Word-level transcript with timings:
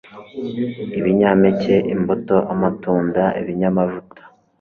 Ibinyampeke, 0.99 1.75
imbuto 1.95 2.37
amatunda 2.53 3.23
ibinyamavuta, 3.39 4.21